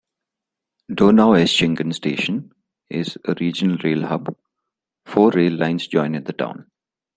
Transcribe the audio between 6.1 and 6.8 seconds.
in the town.